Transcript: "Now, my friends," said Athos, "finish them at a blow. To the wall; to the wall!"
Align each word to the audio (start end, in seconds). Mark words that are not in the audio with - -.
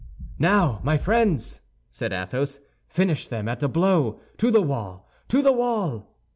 "Now, 0.39 0.79
my 0.83 0.97
friends," 0.97 1.61
said 1.91 2.11
Athos, 2.11 2.59
"finish 2.87 3.27
them 3.27 3.47
at 3.47 3.61
a 3.61 3.67
blow. 3.67 4.19
To 4.37 4.49
the 4.49 4.59
wall; 4.59 5.07
to 5.27 5.43
the 5.43 5.51
wall!" 5.53 6.17